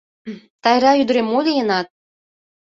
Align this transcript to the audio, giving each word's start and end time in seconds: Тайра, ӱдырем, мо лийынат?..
Тайра, 0.63 0.91
ӱдырем, 1.01 1.27
мо 1.31 1.39
лийынат?.. 1.45 1.87